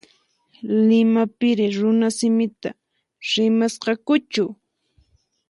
[0.87, 2.69] Limapiri runasimita
[3.31, 4.45] rimasqakuchu?